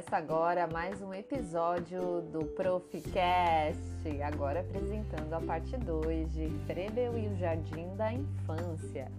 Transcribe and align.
Começa 0.00 0.16
agora 0.16 0.66
mais 0.66 1.02
um 1.02 1.12
episódio 1.12 2.22
do 2.32 2.46
Proficast, 2.56 3.78
agora 4.24 4.60
apresentando 4.60 5.30
a 5.34 5.40
parte 5.42 5.76
2 5.76 6.32
de 6.32 6.48
Frebel 6.66 7.18
e 7.18 7.28
o 7.28 7.36
Jardim 7.36 7.94
da 7.96 8.10
Infância. 8.10 9.12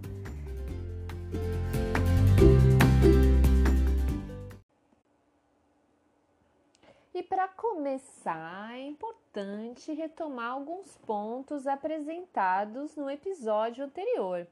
E 7.14 7.22
para 7.22 7.46
começar, 7.46 8.76
é 8.76 8.80
importante 8.80 9.92
retomar 9.92 10.50
alguns 10.50 10.98
pontos 11.06 11.68
apresentados 11.68 12.96
no 12.96 13.08
episódio 13.08 13.84
anterior. 13.84 14.48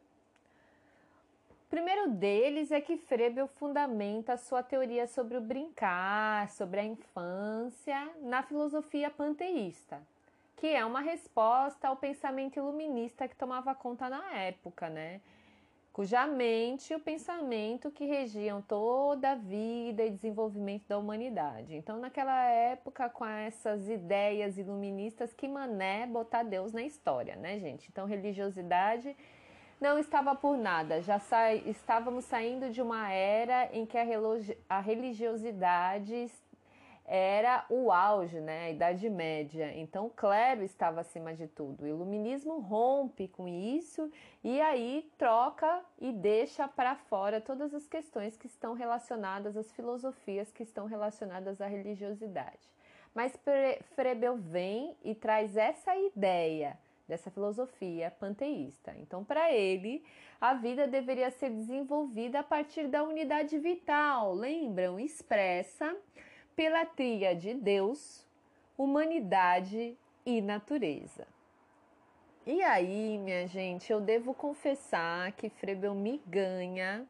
Primeiro 1.70 2.10
deles 2.10 2.72
é 2.72 2.80
que 2.80 2.96
Frebel 2.96 3.46
fundamenta 3.46 4.36
sua 4.36 4.60
teoria 4.60 5.06
sobre 5.06 5.36
o 5.36 5.40
brincar, 5.40 6.50
sobre 6.50 6.80
a 6.80 6.84
infância, 6.84 8.10
na 8.22 8.42
filosofia 8.42 9.08
panteísta, 9.08 10.02
que 10.56 10.66
é 10.66 10.84
uma 10.84 11.00
resposta 11.00 11.86
ao 11.86 11.94
pensamento 11.94 12.56
iluminista 12.56 13.28
que 13.28 13.36
tomava 13.36 13.72
conta 13.72 14.08
na 14.08 14.34
época, 14.34 14.90
né? 14.90 15.20
Cuja 15.92 16.26
mente 16.26 16.92
e 16.92 16.96
o 16.96 17.00
pensamento 17.00 17.88
que 17.92 18.04
regiam 18.04 18.60
toda 18.60 19.30
a 19.30 19.34
vida 19.36 20.02
e 20.02 20.10
desenvolvimento 20.10 20.88
da 20.88 20.98
humanidade. 20.98 21.76
Então, 21.76 22.00
naquela 22.00 22.46
época, 22.46 23.08
com 23.08 23.24
essas 23.24 23.88
ideias 23.88 24.58
iluministas, 24.58 25.32
que 25.32 25.46
mané 25.46 26.04
botar 26.04 26.42
Deus 26.42 26.72
na 26.72 26.82
história, 26.82 27.36
né, 27.36 27.60
gente? 27.60 27.88
Então, 27.90 28.06
religiosidade 28.06 29.16
não 29.80 29.98
estava 29.98 30.34
por 30.34 30.56
nada, 30.56 31.00
já 31.00 31.18
sa... 31.18 31.54
estávamos 31.54 32.26
saindo 32.26 32.70
de 32.70 32.82
uma 32.82 33.10
era 33.10 33.74
em 33.74 33.86
que 33.86 33.96
a, 33.96 34.04
a 34.68 34.80
religiosidade 34.80 36.30
era 37.06 37.64
o 37.68 37.90
auge, 37.90 38.38
né? 38.38 38.66
a 38.66 38.70
Idade 38.70 39.10
Média. 39.10 39.72
Então, 39.76 40.06
o 40.06 40.10
clero 40.10 40.62
estava 40.62 41.00
acima 41.00 41.34
de 41.34 41.48
tudo. 41.48 41.82
O 41.82 41.86
iluminismo 41.88 42.60
rompe 42.60 43.26
com 43.26 43.48
isso 43.48 44.08
e 44.44 44.60
aí 44.60 45.10
troca 45.18 45.82
e 45.98 46.12
deixa 46.12 46.68
para 46.68 46.94
fora 46.94 47.40
todas 47.40 47.74
as 47.74 47.88
questões 47.88 48.36
que 48.36 48.46
estão 48.46 48.74
relacionadas 48.74 49.56
às 49.56 49.72
filosofias 49.72 50.52
que 50.52 50.62
estão 50.62 50.86
relacionadas 50.86 51.60
à 51.60 51.66
religiosidade. 51.66 52.70
Mas 53.12 53.36
Frebel 53.96 54.36
vem 54.36 54.96
e 55.02 55.12
traz 55.12 55.56
essa 55.56 55.96
ideia 55.96 56.78
dessa 57.10 57.30
filosofia 57.30 58.10
panteísta. 58.10 58.94
Então, 58.96 59.22
para 59.22 59.52
ele, 59.52 60.02
a 60.40 60.54
vida 60.54 60.86
deveria 60.86 61.30
ser 61.30 61.50
desenvolvida 61.50 62.38
a 62.38 62.42
partir 62.42 62.86
da 62.86 63.02
unidade 63.02 63.58
vital, 63.58 64.32
lembram? 64.32 64.98
Expressa 64.98 65.94
pela 66.56 66.86
tríade 66.86 67.52
Deus, 67.52 68.26
humanidade 68.78 69.98
e 70.24 70.40
natureza. 70.40 71.26
E 72.46 72.62
aí, 72.62 73.18
minha 73.18 73.46
gente, 73.46 73.92
eu 73.92 74.00
devo 74.00 74.32
confessar 74.32 75.32
que 75.32 75.50
Frebel 75.50 75.94
me 75.94 76.22
ganha 76.26 77.06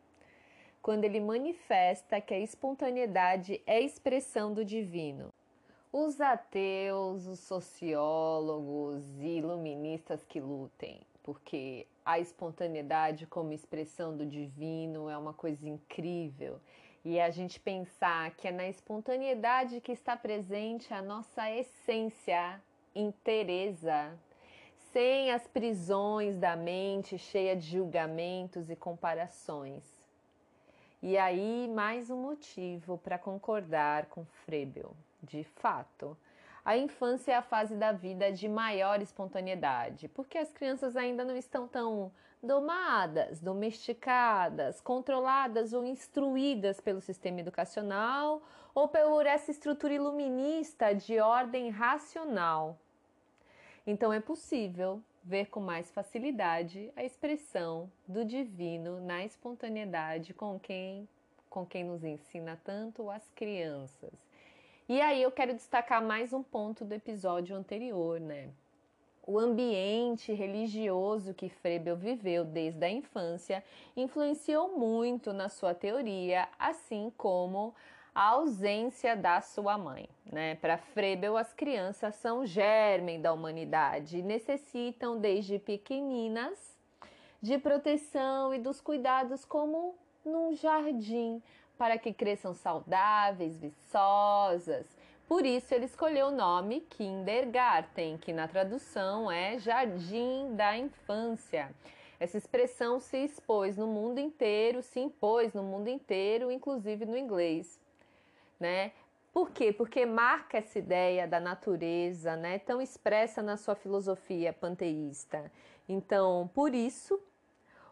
quando 0.82 1.04
ele 1.04 1.20
manifesta 1.20 2.20
que 2.20 2.34
a 2.34 2.40
espontaneidade 2.40 3.60
é 3.66 3.80
expressão 3.80 4.52
do 4.52 4.64
divino. 4.64 5.29
Os 5.92 6.20
ateus, 6.20 7.26
os 7.26 7.40
sociólogos 7.40 9.02
e 9.18 9.38
iluministas 9.38 10.24
que 10.24 10.38
lutem, 10.38 11.00
porque 11.20 11.84
a 12.04 12.20
espontaneidade 12.20 13.26
como 13.26 13.52
expressão 13.52 14.16
do 14.16 14.24
divino 14.24 15.10
é 15.10 15.18
uma 15.18 15.34
coisa 15.34 15.68
incrível. 15.68 16.60
E 17.04 17.18
a 17.18 17.28
gente 17.30 17.58
pensar 17.58 18.30
que 18.36 18.46
é 18.46 18.52
na 18.52 18.68
espontaneidade 18.68 19.80
que 19.80 19.90
está 19.90 20.16
presente 20.16 20.94
a 20.94 21.02
nossa 21.02 21.50
essência 21.50 22.62
inteireza, 22.94 24.16
sem 24.92 25.32
as 25.32 25.48
prisões 25.48 26.36
da 26.36 26.54
mente 26.54 27.18
cheia 27.18 27.56
de 27.56 27.66
julgamentos 27.66 28.70
e 28.70 28.76
comparações. 28.76 29.82
E 31.02 31.18
aí, 31.18 31.68
mais 31.74 32.10
um 32.10 32.22
motivo 32.22 32.96
para 32.96 33.18
concordar 33.18 34.06
com 34.06 34.24
Frebel. 34.24 34.94
De 35.22 35.44
fato, 35.44 36.16
a 36.64 36.76
infância 36.76 37.32
é 37.32 37.36
a 37.36 37.42
fase 37.42 37.74
da 37.74 37.92
vida 37.92 38.30
de 38.30 38.48
maior 38.48 39.00
espontaneidade, 39.00 40.08
porque 40.08 40.38
as 40.38 40.52
crianças 40.52 40.96
ainda 40.96 41.24
não 41.24 41.36
estão 41.36 41.66
tão 41.66 42.12
domadas, 42.42 43.40
domesticadas, 43.40 44.80
controladas 44.80 45.72
ou 45.72 45.84
instruídas 45.84 46.80
pelo 46.80 47.00
sistema 47.00 47.40
educacional 47.40 48.42
ou 48.74 48.88
por 48.88 49.26
essa 49.26 49.50
estrutura 49.50 49.94
iluminista 49.94 50.94
de 50.94 51.18
ordem 51.18 51.70
racional. 51.70 52.78
Então 53.86 54.12
é 54.12 54.20
possível 54.20 55.02
ver 55.22 55.46
com 55.46 55.60
mais 55.60 55.90
facilidade 55.90 56.90
a 56.96 57.04
expressão 57.04 57.90
do 58.06 58.24
divino 58.24 59.00
na 59.00 59.24
espontaneidade 59.24 60.32
com 60.32 60.58
quem 60.58 61.08
com 61.50 61.66
quem 61.66 61.82
nos 61.82 62.04
ensina 62.04 62.58
tanto 62.64 63.10
as 63.10 63.28
crianças 63.30 64.29
e 64.90 65.00
aí 65.00 65.22
eu 65.22 65.30
quero 65.30 65.54
destacar 65.54 66.02
mais 66.02 66.32
um 66.32 66.42
ponto 66.42 66.84
do 66.84 66.92
episódio 66.92 67.54
anterior, 67.54 68.18
né? 68.18 68.48
O 69.24 69.38
ambiente 69.38 70.32
religioso 70.32 71.32
que 71.32 71.48
Frebel 71.48 71.96
viveu 71.96 72.44
desde 72.44 72.84
a 72.84 72.90
infância 72.90 73.62
influenciou 73.96 74.76
muito 74.76 75.32
na 75.32 75.48
sua 75.48 75.74
teoria, 75.74 76.48
assim 76.58 77.12
como 77.16 77.72
a 78.12 78.30
ausência 78.30 79.16
da 79.16 79.40
sua 79.40 79.78
mãe. 79.78 80.08
Né? 80.26 80.56
Para 80.56 80.76
Frebel, 80.76 81.36
as 81.36 81.52
crianças 81.52 82.16
são 82.16 82.44
germen 82.44 83.20
da 83.20 83.32
humanidade 83.32 84.18
e 84.18 84.22
necessitam, 84.22 85.20
desde 85.20 85.60
pequeninas, 85.60 86.76
de 87.40 87.56
proteção 87.58 88.52
e 88.52 88.58
dos 88.58 88.80
cuidados 88.80 89.44
como 89.44 89.94
num 90.24 90.52
jardim, 90.52 91.40
para 91.80 91.96
que 91.96 92.12
cresçam 92.12 92.52
saudáveis, 92.52 93.56
viçosas. 93.56 94.86
Por 95.26 95.46
isso 95.46 95.74
ele 95.74 95.86
escolheu 95.86 96.26
o 96.26 96.30
nome 96.30 96.82
Kindergarten, 96.82 98.18
que 98.18 98.34
na 98.34 98.46
tradução 98.46 99.32
é 99.32 99.58
Jardim 99.58 100.54
da 100.54 100.76
Infância. 100.76 101.74
Essa 102.18 102.36
expressão 102.36 103.00
se 103.00 103.16
expôs 103.24 103.78
no 103.78 103.86
mundo 103.86 104.20
inteiro, 104.20 104.82
se 104.82 105.00
impôs 105.00 105.54
no 105.54 105.62
mundo 105.62 105.88
inteiro, 105.88 106.52
inclusive 106.52 107.06
no 107.06 107.16
inglês, 107.16 107.80
né? 108.60 108.92
Por 109.32 109.50
quê? 109.50 109.72
Porque 109.72 110.04
marca 110.04 110.58
essa 110.58 110.78
ideia 110.78 111.26
da 111.26 111.40
natureza, 111.40 112.36
né, 112.36 112.58
tão 112.58 112.82
expressa 112.82 113.40
na 113.40 113.56
sua 113.56 113.74
filosofia 113.74 114.52
panteísta. 114.52 115.50
Então, 115.88 116.50
por 116.52 116.74
isso, 116.74 117.18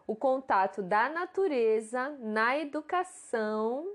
o 0.09 0.15
contato 0.15 0.81
da 0.81 1.07
natureza 1.07 2.17
na 2.17 2.57
educação 2.57 3.87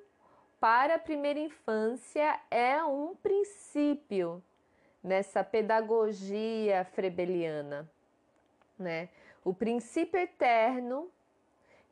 para 0.60 0.94
a 0.94 0.98
primeira 0.98 1.40
infância 1.40 2.38
é 2.48 2.84
um 2.84 3.16
princípio 3.16 4.40
nessa 5.02 5.42
pedagogia 5.42 6.84
frebeliana, 6.84 7.90
né? 8.78 9.08
O 9.44 9.52
princípio 9.52 10.20
eterno 10.20 11.10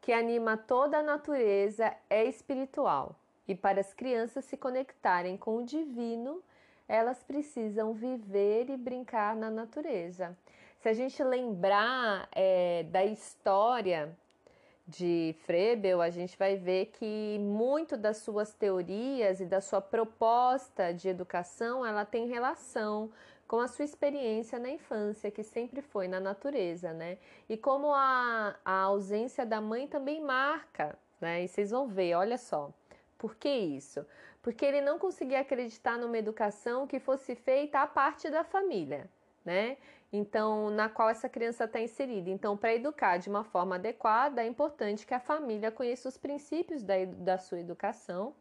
que 0.01 0.13
anima 0.13 0.57
toda 0.57 0.99
a 0.99 1.03
natureza 1.03 1.93
é 2.09 2.25
espiritual. 2.25 3.17
E 3.49 3.57
para 3.57 3.81
as 3.81 3.93
crianças 3.93 4.45
se 4.45 4.57
conectarem 4.57 5.37
com 5.37 5.57
o 5.57 5.65
divino, 5.65 6.41
elas 6.87 7.25
precisam 7.25 7.93
viver 7.93 8.71
e 8.71 8.77
brincar 8.77 9.35
na 9.35 9.51
natureza. 9.51 10.39
Se 10.83 10.89
a 10.89 10.93
gente 10.93 11.23
lembrar 11.23 12.29
é, 12.33 12.83
da 12.91 13.05
história 13.05 14.13
de 14.85 15.33
Frebel, 15.45 16.03
a 16.03 16.11
gente 16.11 16.37
vai 16.37 16.57
ver 16.57 16.87
que 16.87 17.39
muito 17.39 17.97
das 17.97 18.17
suas 18.17 18.53
teorias 18.53 19.39
e 19.39 19.47
da 19.47 19.61
sua 19.61 19.81
proposta 19.81 20.93
de 20.93 21.09
educação, 21.09 21.87
ela 21.87 22.05
tem 22.05 22.27
relação 22.27 23.13
com 23.47 23.61
a 23.61 23.69
sua 23.69 23.85
experiência 23.85 24.59
na 24.59 24.71
infância, 24.71 25.31
que 25.31 25.45
sempre 25.45 25.83
foi 25.83 26.09
na 26.09 26.19
natureza, 26.19 26.93
né? 26.93 27.17
E 27.49 27.57
como 27.57 27.95
a, 27.95 28.57
a 28.65 28.81
ausência 28.81 29.47
da 29.47 29.61
mãe 29.61 29.87
também 29.87 30.21
marca, 30.21 30.99
né? 31.21 31.45
E 31.45 31.49
vocês 31.49 31.71
vão 31.71 31.87
ver, 31.87 32.17
olha 32.17 32.37
só. 32.37 32.73
Por 33.17 33.37
que 33.37 33.49
isso? 33.49 34.05
Porque 34.43 34.65
ele 34.65 34.81
não 34.81 34.99
conseguia 34.99 35.43
acreditar 35.43 35.97
numa 35.97 36.19
educação 36.19 36.89
que 36.89 36.99
fosse 36.99 37.37
feita 37.37 37.79
à 37.79 37.87
parte 37.87 38.29
da 38.29 38.43
família 38.43 39.09
né? 39.45 39.77
Então, 40.13 40.69
na 40.69 40.91
qual 40.91 41.09
essa 41.09 41.29
criança 41.29 41.65
está 41.65 41.81
inserida. 41.81 42.29
Então, 42.29 42.55
para 42.57 42.75
educar 42.75 43.17
de 43.17 43.31
uma 43.31 43.45
forma 43.45 43.77
adequada, 43.77 44.43
é 44.43 44.47
importante 44.47 45.07
que 45.07 45.15
a 45.15 45.21
família 45.21 45.71
conheça 45.71 46.09
os 46.09 46.19
princípios 46.19 46.83
da, 46.83 47.05
da 47.07 47.39
sua 47.39 47.59
educação, 47.61 48.35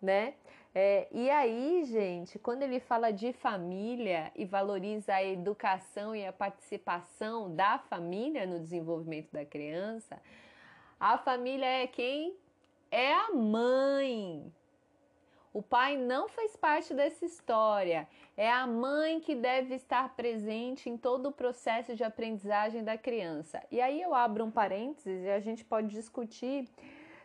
né? 0.00 0.34
É, 0.72 1.08
e 1.10 1.28
aí, 1.30 1.84
gente, 1.84 2.38
quando 2.38 2.62
ele 2.62 2.78
fala 2.78 3.10
de 3.10 3.32
família 3.32 4.30
e 4.36 4.44
valoriza 4.44 5.14
a 5.14 5.24
educação 5.24 6.14
e 6.14 6.24
a 6.24 6.32
participação 6.32 7.52
da 7.56 7.78
família 7.78 8.46
no 8.46 8.60
desenvolvimento 8.60 9.32
da 9.32 9.44
criança, 9.44 10.20
a 11.00 11.18
família 11.18 11.66
é 11.66 11.86
quem? 11.86 12.36
É 12.90 13.14
a 13.14 13.32
mãe, 13.32 14.52
O 15.56 15.62
pai 15.62 15.96
não 15.96 16.28
faz 16.28 16.54
parte 16.54 16.92
dessa 16.92 17.24
história. 17.24 18.06
É 18.36 18.52
a 18.52 18.66
mãe 18.66 19.20
que 19.20 19.34
deve 19.34 19.74
estar 19.74 20.14
presente 20.14 20.90
em 20.90 20.98
todo 20.98 21.30
o 21.30 21.32
processo 21.32 21.96
de 21.96 22.04
aprendizagem 22.04 22.84
da 22.84 22.98
criança. 22.98 23.62
E 23.70 23.80
aí 23.80 24.02
eu 24.02 24.14
abro 24.14 24.44
um 24.44 24.50
parênteses 24.50 25.24
e 25.24 25.30
a 25.30 25.40
gente 25.40 25.64
pode 25.64 25.88
discutir 25.88 26.68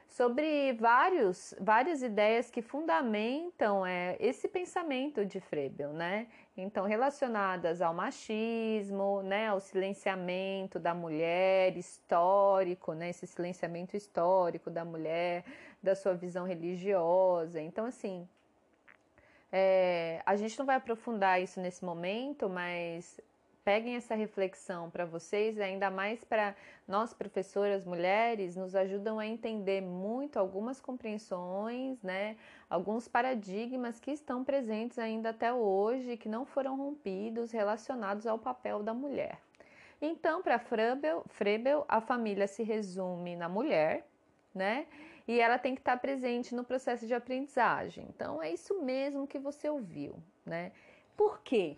sobre 0.08 0.72
vários, 0.74 1.54
várias 1.60 2.02
ideias 2.02 2.50
que 2.50 2.62
fundamentam 2.62 3.86
é, 3.86 4.16
esse 4.18 4.48
pensamento 4.48 5.26
de 5.26 5.42
Frebel, 5.42 5.92
né? 5.92 6.28
Então, 6.56 6.86
relacionadas 6.86 7.82
ao 7.82 7.94
machismo, 7.94 9.22
né, 9.24 9.48
ao 9.48 9.60
silenciamento 9.60 10.80
da 10.80 10.94
mulher 10.94 11.78
histórico, 11.78 12.94
né, 12.94 13.10
esse 13.10 13.26
silenciamento 13.26 13.96
histórico 13.96 14.70
da 14.70 14.84
mulher, 14.84 15.46
da 15.82 15.96
sua 15.96 16.14
visão 16.14 16.46
religiosa. 16.46 17.60
Então, 17.62 17.86
assim, 17.86 18.28
é, 19.52 20.22
a 20.26 20.36
gente 20.36 20.58
não 20.58 20.66
vai 20.66 20.76
aprofundar 20.76 21.42
isso 21.42 21.60
nesse 21.60 21.84
momento, 21.84 22.50
mas 22.50 23.20
peguem 23.64 23.96
essa 23.96 24.16
reflexão 24.16 24.90
para 24.90 25.06
vocês, 25.06 25.60
ainda 25.60 25.90
mais 25.92 26.24
para 26.24 26.56
nós 26.88 27.14
professoras 27.14 27.86
mulheres, 27.86 28.56
nos 28.56 28.76
ajudam 28.76 29.20
a 29.20 29.26
entender 29.26 29.82
muito 29.82 30.38
algumas 30.38 30.80
compreensões, 30.80 32.02
né, 32.02 32.38
alguns 32.70 33.08
paradigmas 33.08 34.00
que 34.00 34.12
estão 34.12 34.44
presentes 34.44 34.98
ainda 34.98 35.30
até 35.30 35.54
hoje, 35.54 36.18
que 36.18 36.28
não 36.28 36.46
foram 36.46 36.76
rompidos, 36.76 37.52
relacionados 37.52 38.26
ao 38.26 38.40
papel 38.40 38.82
da 38.82 38.94
mulher. 38.94 39.40
Então, 40.02 40.42
para 40.42 40.58
Frebel, 40.58 41.24
Frebel, 41.28 41.86
a 41.88 42.02
família 42.02 42.48
se 42.48 42.64
resume 42.64 43.36
na 43.36 43.48
mulher, 43.48 44.08
né? 44.54 44.88
E 45.28 45.40
ela 45.40 45.58
tem 45.58 45.76
que 45.76 45.82
estar 45.82 45.98
presente 45.98 46.56
no 46.56 46.64
processo 46.64 47.06
de 47.08 47.14
aprendizagem. 47.14 48.06
Então, 48.10 48.42
é 48.42 48.52
isso 48.52 48.82
mesmo 48.82 49.28
que 49.28 49.40
você 49.40 49.70
ouviu, 49.70 50.16
né? 50.46 50.72
Por 51.16 51.42
quê? 51.42 51.78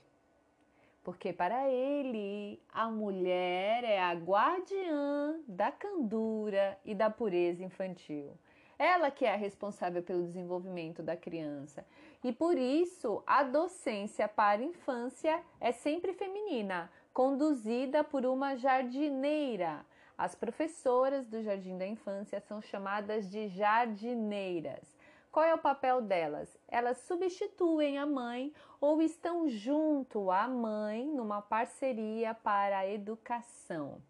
porque 1.03 1.33
para 1.33 1.69
ele 1.69 2.59
a 2.71 2.89
mulher 2.89 3.83
é 3.83 3.99
a 3.99 4.13
guardiã 4.13 5.35
da 5.47 5.71
candura 5.71 6.79
e 6.85 6.95
da 6.95 7.09
pureza 7.09 7.63
infantil. 7.63 8.31
Ela 8.79 9.11
que 9.11 9.25
é 9.25 9.33
a 9.33 9.37
responsável 9.37 10.01
pelo 10.01 10.23
desenvolvimento 10.23 11.03
da 11.03 11.15
criança. 11.15 11.85
E 12.23 12.31
por 12.31 12.57
isso 12.57 13.21
a 13.27 13.43
docência 13.43 14.27
para 14.27 14.61
a 14.61 14.65
infância 14.65 15.43
é 15.59 15.71
sempre 15.71 16.13
feminina, 16.13 16.89
conduzida 17.13 18.03
por 18.03 18.25
uma 18.25 18.55
jardineira. 18.55 19.85
As 20.23 20.35
professoras 20.35 21.27
do 21.27 21.43
Jardim 21.43 21.77
da 21.77 21.85
Infância 21.85 22.39
são 22.39 22.61
chamadas 22.61 23.29
de 23.29 23.49
jardineiras. 23.49 24.95
Qual 25.29 25.43
é 25.43 25.53
o 25.53 25.57
papel 25.57 26.01
delas? 26.01 26.57
Elas 26.65 26.99
substituem 26.99 27.97
a 27.97 28.05
mãe 28.05 28.53
ou 28.79 29.01
estão 29.01 29.49
junto 29.49 30.31
à 30.31 30.47
mãe 30.47 31.05
numa 31.05 31.41
parceria 31.41 32.33
para 32.33 32.77
a 32.77 32.87
educação. 32.89 34.01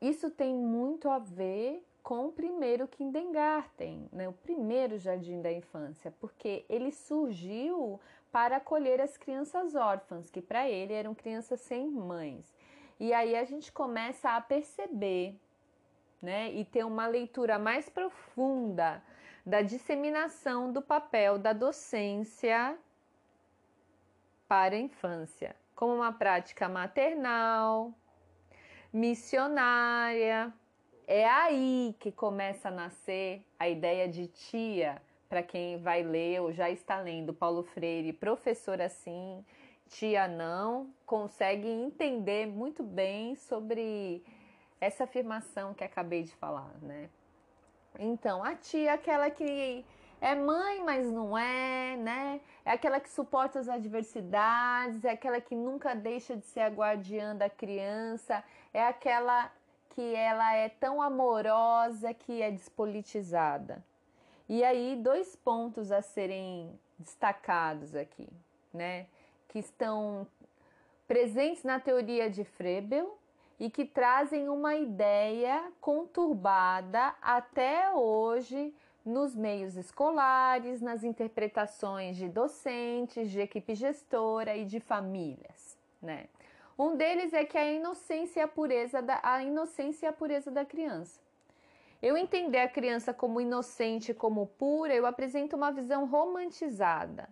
Isso 0.00 0.28
tem 0.28 0.52
muito 0.52 1.08
a 1.08 1.20
ver 1.20 1.86
com 2.02 2.26
o 2.26 2.32
primeiro 2.32 2.88
Kindergarten, 2.88 4.08
né? 4.12 4.28
o 4.28 4.32
primeiro 4.32 4.98
jardim 4.98 5.40
da 5.40 5.52
infância, 5.52 6.12
porque 6.20 6.64
ele 6.68 6.90
surgiu 6.90 8.00
para 8.32 8.56
acolher 8.56 9.00
as 9.00 9.16
crianças 9.16 9.76
órfãs, 9.76 10.28
que 10.28 10.42
para 10.42 10.68
ele 10.68 10.92
eram 10.92 11.14
crianças 11.14 11.60
sem 11.60 11.88
mães. 11.88 12.52
E 12.98 13.12
aí 13.12 13.36
a 13.36 13.44
gente 13.44 13.70
começa 13.72 14.30
a 14.30 14.40
perceber 14.40 15.38
né? 16.22 16.50
E 16.52 16.64
ter 16.64 16.84
uma 16.84 17.06
leitura 17.06 17.58
mais 17.58 17.88
profunda 17.88 19.02
da 19.44 19.62
disseminação 19.62 20.72
do 20.72 20.82
papel 20.82 21.38
da 21.38 21.52
docência 21.52 22.76
para 24.48 24.74
a 24.74 24.78
infância, 24.78 25.54
como 25.74 25.94
uma 25.94 26.12
prática 26.12 26.68
maternal, 26.68 27.92
missionária. 28.92 30.52
É 31.06 31.28
aí 31.28 31.94
que 32.00 32.10
começa 32.10 32.68
a 32.68 32.72
nascer 32.72 33.44
a 33.58 33.68
ideia 33.68 34.08
de 34.08 34.26
tia, 34.26 35.00
para 35.28 35.42
quem 35.42 35.80
vai 35.80 36.02
ler 36.02 36.40
ou 36.40 36.52
já 36.52 36.70
está 36.70 37.00
lendo 37.00 37.32
Paulo 37.32 37.62
Freire, 37.62 38.12
professor 38.12 38.80
assim, 38.80 39.44
tia 39.88 40.28
não, 40.28 40.90
consegue 41.04 41.68
entender 41.68 42.46
muito 42.46 42.82
bem 42.82 43.34
sobre 43.36 44.24
essa 44.80 45.04
afirmação 45.04 45.72
que 45.74 45.84
acabei 45.84 46.22
de 46.22 46.34
falar, 46.34 46.74
né? 46.82 47.08
Então, 47.98 48.44
a 48.44 48.54
tia 48.54 48.90
é 48.90 48.92
aquela 48.92 49.30
que 49.30 49.84
é 50.20 50.34
mãe, 50.34 50.82
mas 50.82 51.10
não 51.10 51.36
é, 51.36 51.96
né? 51.96 52.40
É 52.64 52.72
aquela 52.72 53.00
que 53.00 53.10
suporta 53.10 53.58
as 53.58 53.68
adversidades, 53.68 55.04
é 55.04 55.10
aquela 55.10 55.40
que 55.40 55.54
nunca 55.54 55.94
deixa 55.94 56.36
de 56.36 56.44
ser 56.46 56.60
a 56.60 56.68
guardiã 56.68 57.34
da 57.34 57.48
criança, 57.48 58.42
é 58.72 58.86
aquela 58.86 59.50
que 59.90 60.14
ela 60.14 60.54
é 60.54 60.68
tão 60.68 61.00
amorosa 61.00 62.12
que 62.12 62.42
é 62.42 62.50
despolitizada. 62.50 63.82
E 64.48 64.62
aí, 64.62 64.96
dois 64.96 65.34
pontos 65.34 65.90
a 65.90 66.02
serem 66.02 66.78
destacados 66.98 67.94
aqui, 67.94 68.28
né? 68.72 69.06
Que 69.56 69.60
estão 69.60 70.26
presentes 71.08 71.64
na 71.64 71.80
teoria 71.80 72.28
de 72.28 72.44
Frebel, 72.44 73.16
e 73.58 73.70
que 73.70 73.86
trazem 73.86 74.50
uma 74.50 74.74
ideia 74.74 75.72
conturbada 75.80 77.14
até 77.22 77.90
hoje 77.94 78.74
nos 79.02 79.34
meios 79.34 79.74
escolares, 79.74 80.82
nas 80.82 81.02
interpretações 81.02 82.18
de 82.18 82.28
docentes, 82.28 83.30
de 83.30 83.40
equipe 83.40 83.74
gestora 83.74 84.54
e 84.54 84.66
de 84.66 84.78
famílias, 84.78 85.78
né? 86.02 86.26
Um 86.78 86.94
deles 86.94 87.32
é 87.32 87.42
que 87.42 87.56
a 87.56 87.72
inocência 87.72 88.40
e 88.40 88.42
a 88.42 88.48
pureza 88.48 89.00
da, 89.00 89.20
a 89.22 89.42
inocência 89.42 90.04
e 90.04 90.08
a 90.10 90.12
pureza 90.12 90.50
da 90.50 90.66
criança. 90.66 91.18
Eu 92.02 92.14
entender 92.14 92.58
a 92.58 92.68
criança 92.68 93.14
como 93.14 93.40
inocente, 93.40 94.12
como 94.12 94.48
pura, 94.58 94.94
eu 94.94 95.06
apresento 95.06 95.56
uma 95.56 95.72
visão 95.72 96.04
romantizada. 96.04 97.26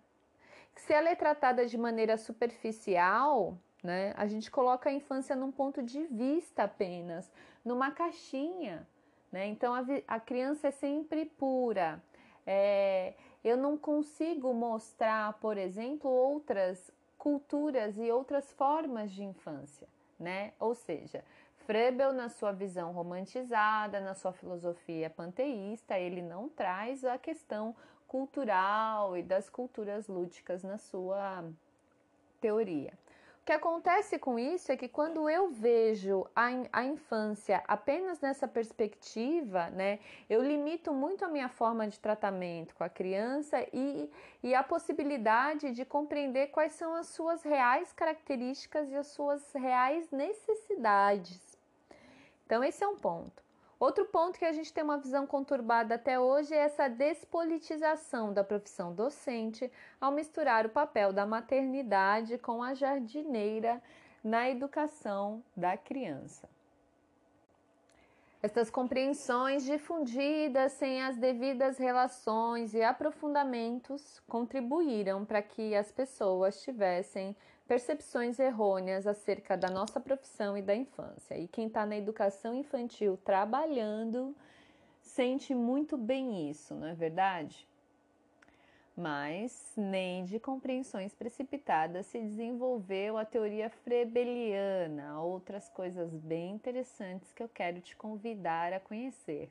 Se 0.76 0.92
ela 0.92 1.08
é 1.08 1.14
tratada 1.14 1.66
de 1.66 1.78
maneira 1.78 2.16
superficial, 2.16 3.56
né? 3.84 4.14
A 4.16 4.26
gente 4.26 4.50
coloca 4.50 4.88
a 4.88 4.92
infância 4.92 5.36
num 5.36 5.52
ponto 5.52 5.82
de 5.82 6.04
vista 6.06 6.64
apenas, 6.64 7.30
numa 7.62 7.90
caixinha. 7.90 8.88
Né? 9.31 9.46
Então 9.46 9.74
a, 9.74 9.84
a 10.08 10.19
criança 10.19 10.69
é 10.69 10.70
sempre 10.70 11.26
pura. 11.26 12.02
É, 12.46 13.14
eu 13.44 13.56
não 13.56 13.76
consigo 13.76 14.54
mostrar, 14.54 15.34
por 15.34 15.58
exemplo, 15.58 16.10
outras 16.10 16.90
culturas 17.19 17.98
e 17.98 18.10
outras 18.10 18.50
formas 18.52 19.10
de 19.10 19.22
infância, 19.22 19.88
né? 20.19 20.52
Ou 20.60 20.74
seja, 20.74 21.24
Frebel, 21.66 22.12
na 22.12 22.28
sua 22.28 22.52
visão 22.52 22.93
romantizada, 22.93 23.98
na 24.00 24.14
sua 24.14 24.32
filosofia 24.32 25.08
panteísta, 25.08 25.98
ele 25.98 26.20
não 26.20 26.48
traz 26.48 27.04
a 27.04 27.16
questão 27.16 27.74
cultural 28.14 29.16
e 29.16 29.24
das 29.24 29.50
culturas 29.50 30.06
lúdicas 30.06 30.62
na 30.62 30.78
sua 30.78 31.44
teoria. 32.40 32.92
O 33.42 33.44
que 33.44 33.52
acontece 33.52 34.20
com 34.20 34.38
isso 34.38 34.70
é 34.70 34.76
que 34.76 34.86
quando 34.86 35.28
eu 35.28 35.50
vejo 35.50 36.24
a, 36.34 36.46
a 36.72 36.84
infância 36.84 37.60
apenas 37.66 38.20
nessa 38.20 38.46
perspectiva, 38.46 39.68
né, 39.70 39.98
eu 40.30 40.40
limito 40.40 40.94
muito 40.94 41.24
a 41.24 41.28
minha 41.28 41.48
forma 41.48 41.88
de 41.88 41.98
tratamento 41.98 42.72
com 42.76 42.84
a 42.84 42.88
criança 42.88 43.66
e, 43.72 44.08
e 44.44 44.54
a 44.54 44.62
possibilidade 44.62 45.72
de 45.72 45.84
compreender 45.84 46.52
quais 46.52 46.72
são 46.74 46.94
as 46.94 47.08
suas 47.08 47.42
reais 47.42 47.92
características 47.92 48.92
e 48.92 48.96
as 48.96 49.08
suas 49.08 49.52
reais 49.54 50.08
necessidades. 50.12 51.58
Então, 52.46 52.62
esse 52.62 52.84
é 52.84 52.86
um 52.86 52.96
ponto. 52.96 53.44
Outro 53.84 54.06
ponto 54.06 54.38
que 54.38 54.46
a 54.46 54.53
gente 54.53 54.72
tem 54.72 54.82
uma 54.82 54.96
visão 54.96 55.26
conturbada 55.26 55.96
até 55.96 56.19
hoje 56.19 56.55
é 56.55 56.56
essa 56.56 56.88
despolitização 56.88 58.32
da 58.32 58.43
profissão 58.43 58.94
docente 58.94 59.70
ao 60.00 60.10
misturar 60.10 60.64
o 60.64 60.70
papel 60.70 61.12
da 61.12 61.26
maternidade 61.26 62.38
com 62.38 62.62
a 62.62 62.72
jardineira 62.72 63.82
na 64.24 64.48
educação 64.48 65.44
da 65.55 65.76
criança. 65.76 66.48
Estas 68.43 68.70
compreensões 68.70 69.64
difundidas 69.64 70.72
sem 70.72 71.03
as 71.03 71.19
devidas 71.19 71.76
relações 71.76 72.72
e 72.72 72.82
aprofundamentos 72.82 74.19
contribuíram 74.26 75.26
para 75.26 75.43
que 75.43 75.74
as 75.74 75.93
pessoas 75.93 76.62
tivessem 76.62 77.36
percepções 77.66 78.38
errôneas 78.38 79.06
acerca 79.06 79.56
da 79.56 79.68
nossa 79.68 79.98
profissão 79.98 80.56
e 80.56 80.62
da 80.62 80.74
infância. 80.74 81.36
E 81.36 81.48
quem 81.48 81.66
está 81.66 81.86
na 81.86 81.96
educação 81.96 82.54
infantil 82.54 83.18
trabalhando 83.24 84.34
sente 85.00 85.54
muito 85.54 85.96
bem 85.96 86.50
isso, 86.50 86.74
não 86.74 86.88
é 86.88 86.94
verdade? 86.94 87.66
Mas 88.96 89.72
nem 89.76 90.24
de 90.24 90.38
compreensões 90.38 91.14
precipitadas 91.14 92.06
se 92.06 92.20
desenvolveu 92.20 93.18
a 93.18 93.24
teoria 93.24 93.68
frebeliana, 93.68 95.20
outras 95.20 95.68
coisas 95.68 96.12
bem 96.14 96.52
interessantes 96.52 97.32
que 97.32 97.42
eu 97.42 97.48
quero 97.48 97.80
te 97.80 97.96
convidar 97.96 98.72
a 98.72 98.78
conhecer. 98.78 99.50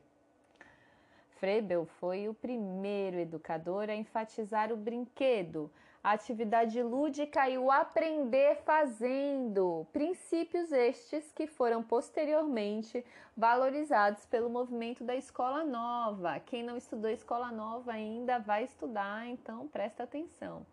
Frebel 1.40 1.86
foi 2.00 2.30
o 2.30 2.34
primeiro 2.34 3.18
educador 3.18 3.90
a 3.90 3.96
enfatizar 3.96 4.72
o 4.72 4.78
brinquedo, 4.78 5.70
a 6.04 6.12
atividade 6.12 6.84
lúdica 6.84 7.48
e 7.48 7.58
o 7.58 7.72
aprender 7.72 8.58
fazendo, 8.66 9.88
princípios 9.94 10.72
estes 10.72 11.32
que 11.32 11.48
foram 11.48 11.82
posteriormente 11.82 13.06
valorizados 13.38 14.26
pelo 14.26 14.50
movimento 14.50 15.04
da 15.04 15.16
escola 15.16 15.64
nova. 15.64 16.42
Quem 16.42 16.62
não 16.62 16.76
estudou 16.76 17.10
escola 17.10 17.52
nova 17.52 17.94
ainda 17.94 18.38
vai 18.38 18.66
estudar, 18.66 19.26
então 19.28 19.68
presta 19.70 20.04
atenção. 20.04 20.66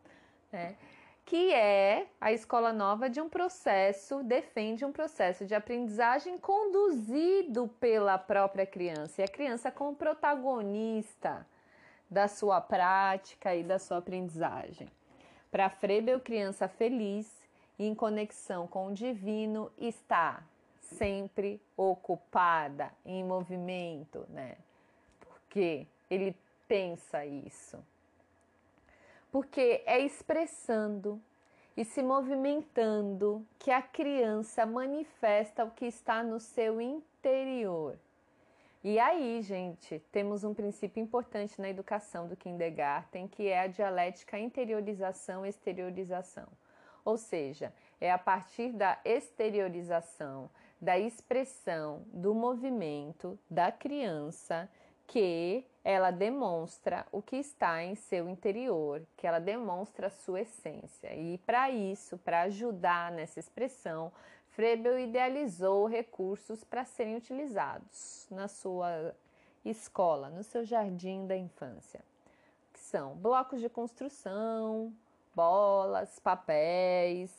Né? 0.52 0.76
que 1.30 1.54
é 1.54 2.08
a 2.20 2.32
escola 2.32 2.72
nova 2.72 3.08
de 3.08 3.20
um 3.20 3.28
processo, 3.28 4.20
defende 4.24 4.84
um 4.84 4.90
processo 4.90 5.46
de 5.46 5.54
aprendizagem 5.54 6.36
conduzido 6.36 7.68
pela 7.78 8.18
própria 8.18 8.66
criança, 8.66 9.20
e 9.20 9.24
a 9.24 9.28
criança 9.28 9.70
como 9.70 9.94
protagonista 9.94 11.46
da 12.10 12.26
sua 12.26 12.60
prática 12.60 13.54
e 13.54 13.62
da 13.62 13.78
sua 13.78 13.98
aprendizagem. 13.98 14.88
Para 15.50 15.68
Frebel, 15.68 16.20
criança 16.20 16.68
feliz 16.68 17.30
em 17.78 17.94
conexão 17.94 18.66
com 18.66 18.88
o 18.88 18.94
divino 18.94 19.70
está 19.78 20.42
sempre 20.80 21.60
ocupada, 21.76 22.90
em 23.04 23.24
movimento, 23.24 24.26
né? 24.28 24.56
Porque 25.20 25.86
ele 26.08 26.36
pensa 26.68 27.24
isso 27.24 27.82
porque 29.30 29.82
é 29.86 29.98
expressando 30.00 31.20
e 31.76 31.84
se 31.84 32.02
movimentando 32.02 33.46
que 33.58 33.70
a 33.70 33.80
criança 33.80 34.66
manifesta 34.66 35.64
o 35.64 35.70
que 35.70 35.86
está 35.86 36.22
no 36.22 36.40
seu 36.40 36.80
interior. 36.80 37.96
E 38.82 38.98
aí, 38.98 39.42
gente, 39.42 39.98
temos 40.10 40.42
um 40.42 40.54
princípio 40.54 41.02
importante 41.02 41.60
na 41.60 41.68
educação 41.68 42.26
do 42.26 42.34
kindergarten, 42.34 43.28
que 43.28 43.46
é 43.46 43.60
a 43.60 43.66
dialética 43.66 44.38
interiorização-exteriorização. 44.38 46.48
Ou 47.04 47.18
seja, 47.18 47.74
é 48.00 48.10
a 48.10 48.16
partir 48.16 48.72
da 48.72 48.98
exteriorização, 49.04 50.48
da 50.80 50.98
expressão, 50.98 52.06
do 52.06 52.34
movimento 52.34 53.38
da 53.50 53.70
criança 53.70 54.66
que 55.06 55.66
ela 55.84 56.10
demonstra 56.10 57.06
o 57.12 57.20
que 57.20 57.36
está 57.36 57.82
em 57.82 57.94
seu 57.94 58.30
interior, 58.30 59.02
que 59.14 59.26
ela 59.26 59.40
demonstra 59.40 60.06
a 60.06 60.10
sua 60.10 60.40
essência. 60.40 61.14
E 61.14 61.36
para 61.38 61.70
isso, 61.70 62.16
para 62.16 62.40
ajudar 62.42 63.12
nessa 63.12 63.40
expressão, 63.40 64.10
Frebel 64.60 64.98
idealizou 64.98 65.86
recursos 65.86 66.62
para 66.62 66.84
serem 66.84 67.16
utilizados 67.16 68.26
na 68.30 68.46
sua 68.46 69.14
escola, 69.64 70.28
no 70.28 70.42
seu 70.42 70.66
jardim 70.66 71.26
da 71.26 71.34
infância, 71.34 72.04
que 72.70 72.78
são 72.78 73.14
blocos 73.14 73.58
de 73.58 73.70
construção, 73.70 74.92
bolas, 75.34 76.18
papéis, 76.18 77.34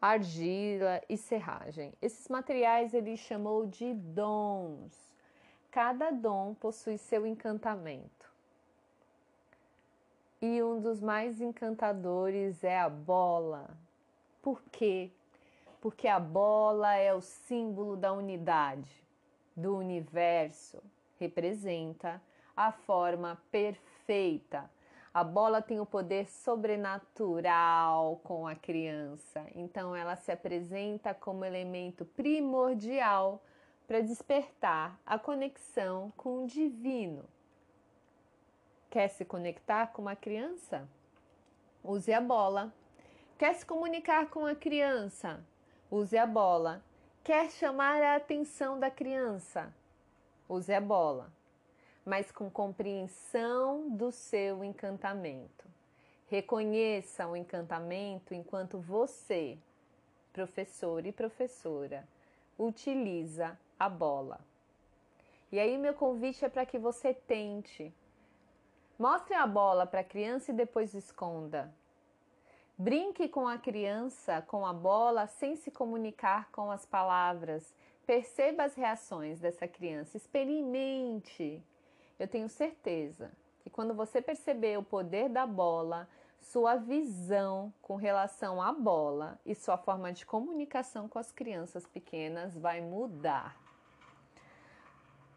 argila 0.00 1.02
e 1.08 1.16
serragem. 1.16 1.92
Esses 2.00 2.28
materiais 2.28 2.94
ele 2.94 3.16
chamou 3.16 3.66
de 3.66 3.92
dons 3.92 5.12
Cada 5.72 6.12
dom 6.12 6.54
possui 6.54 6.98
seu 6.98 7.26
encantamento. 7.26 8.30
E 10.40 10.62
um 10.62 10.78
dos 10.78 11.00
mais 11.00 11.40
encantadores 11.40 12.62
é 12.62 12.78
a 12.78 12.88
bola. 12.88 13.76
Por 14.40 14.62
quê? 14.70 15.10
Porque 15.82 16.06
a 16.06 16.20
bola 16.20 16.94
é 16.94 17.12
o 17.12 17.20
símbolo 17.20 17.96
da 17.96 18.12
unidade, 18.12 19.04
do 19.56 19.76
universo, 19.76 20.80
representa 21.18 22.22
a 22.56 22.70
forma 22.70 23.36
perfeita. 23.50 24.70
A 25.12 25.24
bola 25.24 25.60
tem 25.60 25.80
o 25.80 25.84
poder 25.84 26.28
sobrenatural 26.28 28.20
com 28.22 28.46
a 28.46 28.54
criança, 28.54 29.44
então 29.56 29.94
ela 29.94 30.14
se 30.14 30.30
apresenta 30.30 31.12
como 31.12 31.44
elemento 31.44 32.04
primordial 32.04 33.42
para 33.84 34.00
despertar 34.00 34.96
a 35.04 35.18
conexão 35.18 36.12
com 36.16 36.44
o 36.44 36.46
divino. 36.46 37.24
Quer 38.88 39.08
se 39.08 39.24
conectar 39.24 39.88
com 39.88 40.02
uma 40.02 40.14
criança? 40.14 40.88
Use 41.82 42.12
a 42.12 42.20
bola. 42.20 42.72
Quer 43.36 43.54
se 43.54 43.66
comunicar 43.66 44.30
com 44.30 44.46
a 44.46 44.54
criança? 44.54 45.44
Use 45.94 46.16
a 46.16 46.24
bola. 46.24 46.82
Quer 47.22 47.50
chamar 47.50 48.02
a 48.02 48.16
atenção 48.16 48.80
da 48.80 48.90
criança? 48.90 49.70
Use 50.48 50.72
a 50.72 50.80
bola, 50.80 51.30
mas 52.02 52.32
com 52.32 52.50
compreensão 52.50 53.90
do 53.90 54.10
seu 54.10 54.64
encantamento. 54.64 55.66
Reconheça 56.28 57.28
o 57.28 57.36
encantamento 57.36 58.32
enquanto 58.32 58.78
você, 58.78 59.58
professor 60.32 61.04
e 61.04 61.12
professora, 61.12 62.08
utiliza 62.58 63.58
a 63.78 63.86
bola. 63.86 64.40
E 65.52 65.60
aí, 65.60 65.76
meu 65.76 65.92
convite 65.92 66.42
é 66.42 66.48
para 66.48 66.64
que 66.64 66.78
você 66.78 67.12
tente. 67.12 67.94
Mostre 68.98 69.34
a 69.34 69.46
bola 69.46 69.86
para 69.86 70.00
a 70.00 70.04
criança 70.04 70.52
e 70.52 70.54
depois 70.54 70.94
esconda. 70.94 71.70
Brinque 72.82 73.28
com 73.28 73.46
a 73.46 73.58
criança 73.58 74.42
com 74.42 74.66
a 74.66 74.72
bola 74.72 75.28
sem 75.28 75.54
se 75.54 75.70
comunicar 75.70 76.50
com 76.50 76.68
as 76.68 76.84
palavras. 76.84 77.72
Perceba 78.04 78.64
as 78.64 78.74
reações 78.74 79.38
dessa 79.38 79.68
criança. 79.68 80.16
Experimente. 80.16 81.62
Eu 82.18 82.26
tenho 82.26 82.48
certeza 82.48 83.30
que 83.60 83.70
quando 83.70 83.94
você 83.94 84.20
perceber 84.20 84.76
o 84.78 84.82
poder 84.82 85.28
da 85.28 85.46
bola, 85.46 86.08
sua 86.40 86.74
visão 86.74 87.72
com 87.80 87.94
relação 87.94 88.60
à 88.60 88.72
bola 88.72 89.38
e 89.46 89.54
sua 89.54 89.78
forma 89.78 90.12
de 90.12 90.26
comunicação 90.26 91.08
com 91.08 91.20
as 91.20 91.30
crianças 91.30 91.86
pequenas 91.86 92.58
vai 92.58 92.80
mudar. 92.80 93.56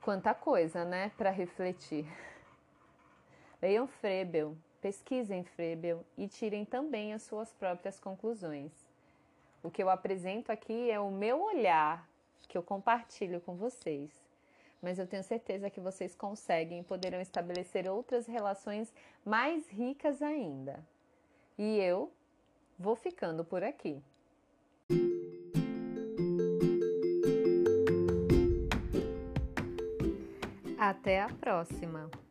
Quanta 0.01 0.33
coisa, 0.33 0.83
né, 0.83 1.11
para 1.15 1.29
refletir. 1.29 2.07
Leiam 3.61 3.85
Frebel, 3.85 4.57
pesquisem 4.85 5.43
Frebel 5.43 6.05
e 6.15 6.27
tirem 6.27 6.63
também 6.63 7.11
as 7.11 7.23
suas 7.23 7.51
próprias 7.51 7.99
conclusões. 7.99 8.71
O 9.63 9.71
que 9.71 9.81
eu 9.81 9.89
apresento 9.89 10.51
aqui 10.51 10.91
é 10.91 10.99
o 10.99 11.09
meu 11.09 11.41
olhar 11.41 12.07
que 12.47 12.55
eu 12.55 12.61
compartilho 12.61 13.41
com 13.41 13.55
vocês. 13.55 14.11
Mas 14.79 14.99
eu 14.99 15.07
tenho 15.07 15.23
certeza 15.23 15.71
que 15.71 15.79
vocês 15.79 16.13
conseguem 16.13 16.81
e 16.81 16.83
poderão 16.83 17.19
estabelecer 17.19 17.89
outras 17.89 18.27
relações 18.27 18.93
mais 19.25 19.67
ricas 19.69 20.21
ainda. 20.21 20.79
E 21.57 21.79
eu 21.79 22.11
vou 22.77 22.95
ficando 22.95 23.43
por 23.43 23.63
aqui. 23.63 23.99
Até 30.77 31.23
a 31.23 31.29
próxima! 31.29 32.24